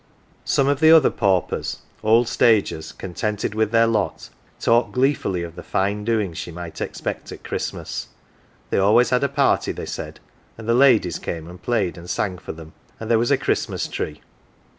[0.45, 5.61] Some of the other paupers, old stagers contented with their lot, talked gleefully of the
[5.61, 8.07] fine doings she might expect at Christmas;
[8.71, 10.19] they always had a party, they said,
[10.57, 13.87] and the ladies came and played and sang for them, and there was a Christmas
[13.87, 14.21] Tree.